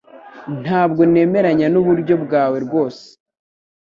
[0.63, 3.03] Ntabwo nemeranya nuburyo bwawe rwose.